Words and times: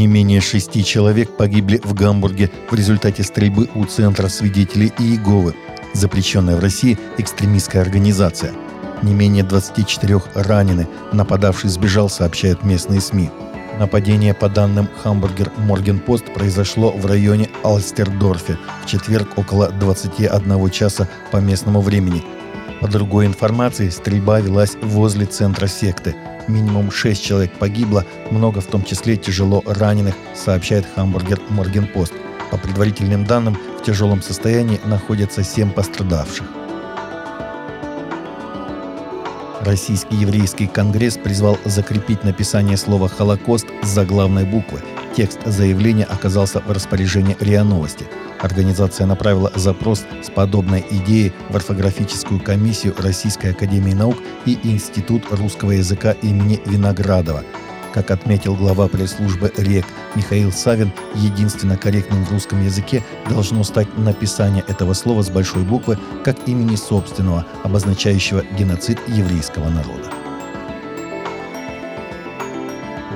Не 0.00 0.06
менее 0.06 0.40
шести 0.40 0.82
человек 0.82 1.36
погибли 1.36 1.78
в 1.84 1.92
Гамбурге 1.92 2.50
в 2.70 2.74
результате 2.74 3.22
стрельбы 3.22 3.68
у 3.74 3.84
Центра 3.84 4.28
свидетелей 4.28 4.90
Иеговы, 4.98 5.54
запрещенная 5.92 6.56
в 6.56 6.60
России 6.60 6.98
экстремистская 7.18 7.82
организация. 7.82 8.52
Не 9.02 9.12
менее 9.12 9.44
24 9.44 10.22
ранены, 10.36 10.88
нападавший 11.12 11.68
сбежал, 11.68 12.08
сообщают 12.08 12.64
местные 12.64 13.02
СМИ. 13.02 13.28
Нападение, 13.78 14.32
по 14.32 14.48
данным 14.48 14.88
Хамбургер 15.02 15.52
Моргенпост, 15.58 16.32
произошло 16.32 16.92
в 16.92 17.04
районе 17.04 17.50
Алстердорфе 17.62 18.56
в 18.82 18.86
четверг 18.86 19.36
около 19.36 19.68
21 19.68 20.70
часа 20.70 21.10
по 21.30 21.36
местному 21.36 21.82
времени. 21.82 22.24
По 22.80 22.88
другой 22.88 23.26
информации, 23.26 23.90
стрельба 23.90 24.40
велась 24.40 24.76
возле 24.80 25.26
центра 25.26 25.66
секты. 25.66 26.16
Минимум 26.48 26.90
6 26.90 27.22
человек 27.22 27.52
погибло, 27.52 28.06
много 28.30 28.62
в 28.62 28.66
том 28.66 28.84
числе 28.84 29.16
тяжело 29.16 29.62
раненых, 29.66 30.14
сообщает 30.34 30.86
Хамбургер 30.94 31.40
Моргенпост. 31.50 32.14
По 32.50 32.56
предварительным 32.56 33.26
данным, 33.26 33.58
в 33.78 33.84
тяжелом 33.84 34.22
состоянии 34.22 34.80
находятся 34.84 35.44
7 35.44 35.70
пострадавших. 35.72 36.46
Российский 39.60 40.16
еврейский 40.16 40.66
конгресс 40.66 41.18
призвал 41.18 41.58
закрепить 41.66 42.24
написание 42.24 42.78
слова 42.78 43.10
«Холокост» 43.10 43.66
с 43.82 43.88
заглавной 43.88 44.46
буквы. 44.46 44.80
Текст 45.14 45.40
заявления 45.44 46.04
оказался 46.04 46.60
в 46.60 46.72
распоряжении 46.72 47.36
РИА 47.40 47.62
Новости. 47.62 48.06
Организация 48.40 49.06
направила 49.06 49.52
запрос 49.54 50.04
с 50.22 50.30
подобной 50.30 50.84
идеей 50.90 51.32
в 51.48 51.56
орфографическую 51.56 52.40
комиссию 52.40 52.94
Российской 52.98 53.52
Академии 53.52 53.92
Наук 53.92 54.16
и 54.46 54.58
Институт 54.62 55.24
русского 55.30 55.72
языка 55.72 56.12
имени 56.12 56.60
Виноградова– 56.66 57.44
как 57.92 58.10
отметил 58.10 58.54
глава 58.54 58.88
пресс-службы 58.88 59.52
РЕК 59.56 59.84
Михаил 60.14 60.52
Савин, 60.52 60.92
единственно 61.14 61.76
корректным 61.76 62.24
в 62.24 62.30
русском 62.30 62.64
языке 62.64 63.02
должно 63.28 63.64
стать 63.64 63.98
написание 63.98 64.64
этого 64.68 64.94
слова 64.94 65.22
с 65.22 65.30
большой 65.30 65.62
буквы 65.62 65.98
как 66.24 66.36
имени 66.48 66.76
собственного, 66.76 67.46
обозначающего 67.64 68.44
геноцид 68.56 68.98
еврейского 69.08 69.68
народа. 69.68 70.19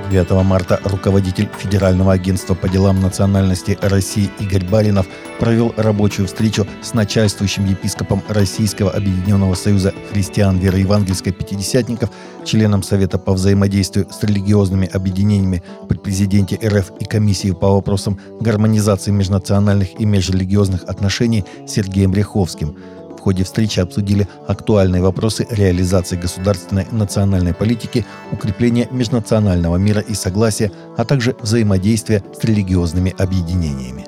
9 0.09 0.43
марта 0.43 0.79
руководитель 0.83 1.49
Федерального 1.57 2.13
агентства 2.13 2.53
по 2.53 2.69
делам 2.69 2.99
национальности 3.01 3.77
России 3.81 4.29
Игорь 4.39 4.65
Баринов 4.65 5.07
провел 5.39 5.73
рабочую 5.77 6.27
встречу 6.27 6.67
с 6.81 6.93
начальствующим 6.93 7.65
епископом 7.65 8.21
Российского 8.29 8.91
Объединенного 8.91 9.55
Союза 9.55 9.93
христиан 10.11 10.57
вероевангельской 10.59 11.33
пятидесятников, 11.33 12.11
членом 12.45 12.83
Совета 12.83 13.17
по 13.17 13.33
взаимодействию 13.33 14.07
с 14.11 14.23
религиозными 14.23 14.87
объединениями 14.87 15.63
при 15.89 15.97
президенте 15.97 16.59
РФ 16.63 16.91
и 16.99 17.05
комиссии 17.05 17.51
по 17.51 17.73
вопросам 17.73 18.19
гармонизации 18.39 19.11
межнациональных 19.11 19.99
и 19.99 20.05
межрелигиозных 20.05 20.83
отношений 20.83 21.45
Сергеем 21.67 22.13
Ряховским– 22.13 22.77
ходе 23.25 23.43
встречи 23.43 23.79
обсудили 23.79 24.27
актуальные 24.47 25.01
вопросы 25.01 25.47
реализации 25.49 26.15
государственной 26.15 26.85
национальной 26.91 27.55
политики, 27.55 28.05
укрепления 28.31 28.87
межнационального 28.91 29.77
мира 29.77 29.99
и 29.99 30.13
согласия, 30.13 30.71
а 30.95 31.05
также 31.05 31.35
взаимодействия 31.41 32.23
с 32.39 32.43
религиозными 32.43 33.15
объединениями. 33.17 34.05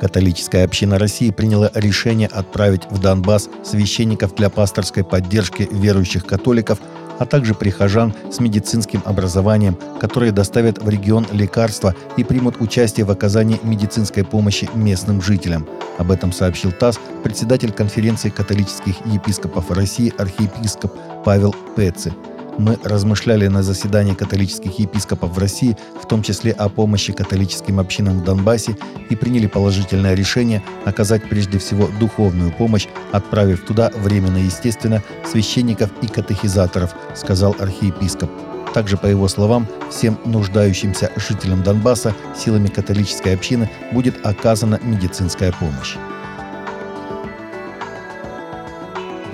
Католическая 0.00 0.64
община 0.64 0.98
России 0.98 1.30
приняла 1.30 1.70
решение 1.74 2.26
отправить 2.26 2.90
в 2.90 2.98
Донбасс 2.98 3.48
священников 3.62 4.34
для 4.34 4.50
пасторской 4.50 5.04
поддержки 5.04 5.68
верующих 5.70 6.26
католиков, 6.26 6.80
а 7.20 7.26
также 7.26 7.54
прихожан 7.54 8.12
с 8.32 8.40
медицинским 8.40 9.02
образованием, 9.04 9.78
которые 10.00 10.32
доставят 10.32 10.82
в 10.82 10.88
регион 10.88 11.24
лекарства 11.30 11.94
и 12.16 12.24
примут 12.24 12.60
участие 12.60 13.06
в 13.06 13.12
оказании 13.12 13.60
медицинской 13.62 14.24
помощи 14.24 14.68
местным 14.74 15.22
жителям– 15.22 15.68
об 16.00 16.10
этом 16.10 16.32
сообщил 16.32 16.72
ТАСС 16.72 16.98
председатель 17.22 17.72
конференции 17.72 18.30
католических 18.30 18.94
епископов 19.04 19.70
России 19.70 20.14
архиепископ 20.16 20.96
Павел 21.26 21.54
Пеци. 21.76 22.10
Мы 22.58 22.78
размышляли 22.84 23.46
на 23.46 23.62
заседании 23.62 24.14
католических 24.14 24.78
епископов 24.78 25.32
в 25.32 25.38
России, 25.38 25.76
в 26.00 26.06
том 26.06 26.22
числе 26.22 26.52
о 26.52 26.68
помощи 26.68 27.12
католическим 27.12 27.80
общинам 27.80 28.20
в 28.20 28.24
Донбассе, 28.24 28.76
и 29.08 29.16
приняли 29.16 29.46
положительное 29.46 30.14
решение 30.14 30.62
оказать 30.84 31.28
прежде 31.28 31.58
всего 31.58 31.88
духовную 31.98 32.52
помощь, 32.52 32.86
отправив 33.12 33.64
туда 33.64 33.90
временно, 33.94 34.38
естественно, 34.38 35.02
священников 35.24 35.90
и 36.02 36.06
катехизаторов, 36.06 36.94
сказал 37.14 37.56
архиепископ. 37.58 38.30
Также, 38.74 38.96
по 38.96 39.06
его 39.06 39.26
словам, 39.26 39.66
всем 39.90 40.18
нуждающимся 40.24 41.10
жителям 41.16 41.62
Донбасса 41.62 42.14
силами 42.36 42.68
католической 42.68 43.34
общины 43.34 43.68
будет 43.92 44.24
оказана 44.24 44.78
медицинская 44.82 45.52
помощь. 45.52 45.96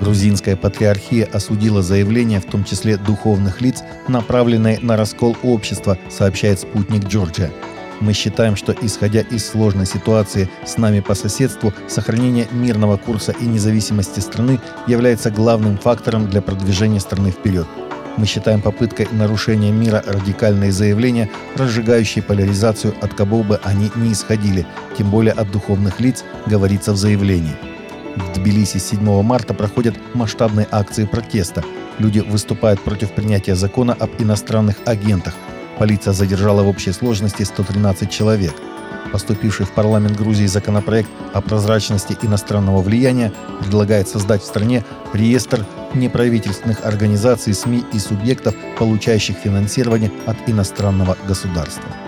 Грузинская 0.07 0.55
патриархия 0.55 1.25
осудила 1.33 1.83
заявления, 1.83 2.39
в 2.39 2.45
том 2.45 2.63
числе 2.63 2.95
духовных 2.95 3.59
лиц, 3.59 3.83
направленные 4.07 4.79
на 4.79 4.95
раскол 4.95 5.35
общества, 5.43 5.97
сообщает 6.09 6.61
спутник 6.61 7.03
Джорджия. 7.09 7.51
Мы 7.99 8.13
считаем, 8.13 8.55
что, 8.55 8.73
исходя 8.81 9.19
из 9.19 9.45
сложной 9.45 9.85
ситуации 9.85 10.49
с 10.65 10.77
нами 10.77 11.01
по 11.01 11.13
соседству, 11.13 11.73
сохранение 11.89 12.47
мирного 12.51 12.95
курса 12.95 13.33
и 13.37 13.43
независимости 13.43 14.21
страны 14.21 14.61
является 14.87 15.29
главным 15.29 15.77
фактором 15.77 16.29
для 16.29 16.41
продвижения 16.41 17.01
страны 17.01 17.31
вперед. 17.31 17.67
Мы 18.15 18.25
считаем 18.25 18.61
попыткой 18.61 19.09
нарушения 19.11 19.73
мира 19.73 20.01
радикальные 20.07 20.71
заявления, 20.71 21.29
разжигающие 21.57 22.23
поляризацию, 22.23 22.95
от 23.01 23.13
кого 23.13 23.43
бы 23.43 23.59
они 23.61 23.91
ни 23.97 24.13
исходили, 24.13 24.65
тем 24.97 25.11
более 25.11 25.33
от 25.33 25.51
духовных 25.51 25.99
лиц, 25.99 26.23
говорится 26.45 26.93
в 26.93 26.95
заявлении. 26.95 27.66
В 28.17 28.33
Тбилиси 28.33 28.79
7 28.79 29.21
марта 29.21 29.53
проходят 29.53 29.95
масштабные 30.15 30.67
акции 30.71 31.05
протеста. 31.05 31.63
Люди 31.99 32.19
выступают 32.19 32.81
против 32.81 33.11
принятия 33.11 33.55
закона 33.55 33.93
об 33.93 34.09
иностранных 34.19 34.77
агентах. 34.85 35.35
Полиция 35.77 36.13
задержала 36.13 36.63
в 36.63 36.67
общей 36.67 36.91
сложности 36.91 37.43
113 37.43 38.09
человек. 38.09 38.53
Поступивший 39.11 39.65
в 39.65 39.71
парламент 39.71 40.17
Грузии 40.17 40.47
законопроект 40.47 41.09
о 41.33 41.41
прозрачности 41.41 42.17
иностранного 42.23 42.81
влияния 42.81 43.31
предлагает 43.59 44.07
создать 44.07 44.41
в 44.41 44.45
стране 44.45 44.83
реестр 45.13 45.65
неправительственных 45.93 46.83
организаций, 46.85 47.53
СМИ 47.53 47.83
и 47.93 47.99
субъектов, 47.99 48.55
получающих 48.77 49.37
финансирование 49.37 50.11
от 50.25 50.37
иностранного 50.47 51.15
государства. 51.27 52.06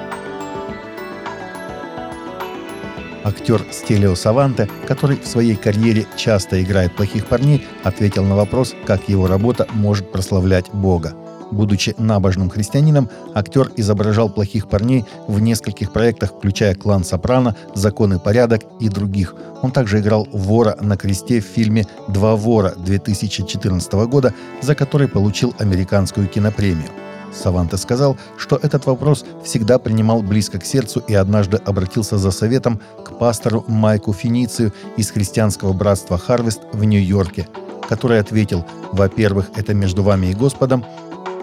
Актер 3.29 3.61
Стелио 3.69 4.15
Саванте, 4.15 4.67
который 4.87 5.17
в 5.17 5.27
своей 5.27 5.55
карьере 5.55 6.07
часто 6.17 6.63
играет 6.63 6.95
плохих 6.95 7.27
парней, 7.27 7.63
ответил 7.83 8.23
на 8.23 8.35
вопрос, 8.35 8.73
как 8.87 9.07
его 9.07 9.27
работа 9.27 9.67
может 9.71 10.11
прославлять 10.11 10.71
Бога. 10.73 11.13
Будучи 11.51 11.95
набожным 11.97 12.49
христианином, 12.49 13.09
актер 13.33 13.71
изображал 13.75 14.29
плохих 14.29 14.69
парней 14.69 15.05
в 15.27 15.39
нескольких 15.39 15.91
проектах, 15.91 16.33
включая 16.37 16.75
«Клан 16.75 17.03
Сопрано», 17.03 17.55
«Закон 17.73 18.13
и 18.13 18.19
порядок» 18.19 18.61
и 18.79 18.89
других. 18.89 19.35
Он 19.61 19.71
также 19.71 19.99
играл 19.99 20.27
вора 20.31 20.77
на 20.79 20.95
кресте 20.95 21.41
в 21.41 21.45
фильме 21.45 21.85
«Два 22.07 22.35
вора» 22.35 22.73
2014 22.77 23.93
года, 24.07 24.33
за 24.61 24.75
который 24.75 25.07
получил 25.07 25.53
американскую 25.59 26.27
кинопремию. 26.27 26.89
Саванте 27.33 27.77
сказал, 27.77 28.17
что 28.37 28.55
этот 28.61 28.85
вопрос 28.85 29.25
всегда 29.43 29.79
принимал 29.79 30.21
близко 30.21 30.59
к 30.59 30.65
сердцу 30.65 31.03
и 31.07 31.13
однажды 31.13 31.57
обратился 31.57 32.17
за 32.17 32.31
советом 32.31 32.79
к 33.03 33.17
пастору 33.17 33.63
Майку 33.67 34.13
Финицию 34.13 34.73
из 34.97 35.11
христианского 35.11 35.73
братства 35.73 36.17
«Харвест» 36.17 36.61
в 36.73 36.83
Нью-Йорке, 36.83 37.47
который 37.87 38.19
ответил, 38.19 38.65
во-первых, 38.91 39.49
это 39.55 39.73
между 39.73 40.03
вами 40.03 40.27
и 40.27 40.33
Господом, 40.33 40.83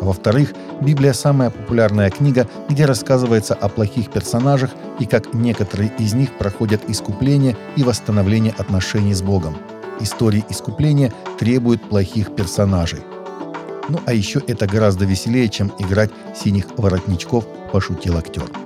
а 0.01 0.05
во-вторых, 0.05 0.53
Библия– 0.81 1.13
самая 1.15 1.51
популярная 1.51 2.11
книга, 2.11 2.49
где 2.69 2.85
рассказывается 2.85 3.55
о 3.55 3.69
плохих 3.69 4.11
персонажах 4.11 4.71
и 4.99 5.07
как 5.07 5.33
некоторые 5.35 5.93
из 5.99 6.15
них 6.15 6.37
проходят 6.37 6.83
искупление 6.89 7.57
и 7.77 7.83
восстановление 7.83 8.55
отношений 8.59 9.15
с 9.15 9.23
Богом. 9.23 9.57
Истории 10.01 10.45
искупления 10.51 11.13
требуют 11.39 11.89
плохих 11.89 12.35
персонажей. 12.35 13.01
Ну 13.89 14.01
а 14.05 14.13
еще 14.13 14.41
это 14.47 14.67
гораздо 14.67 15.05
веселее, 15.05 15.49
чем 15.49 15.73
играть 15.79 16.11
синих 16.35 16.67
воротничков, 16.77 17.47
пошутил 17.73 18.19
актер. 18.19 18.66